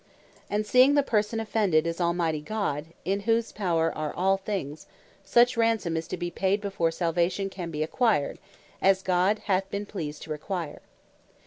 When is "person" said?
1.03-1.39